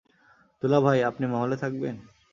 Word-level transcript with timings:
দুলাভাই, 0.63 0.99
আপনি 1.03 1.25
মহলে 1.25 1.55
থাকবেন? 1.57 1.95